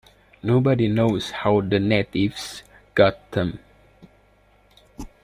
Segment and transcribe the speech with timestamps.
[0.41, 2.63] Nobody knows how the natives
[2.95, 3.59] got them.